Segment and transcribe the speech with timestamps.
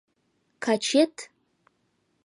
[0.63, 1.15] Качет?